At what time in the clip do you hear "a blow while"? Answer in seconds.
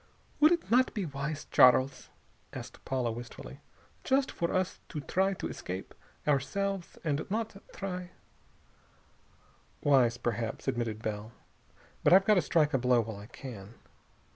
12.73-13.17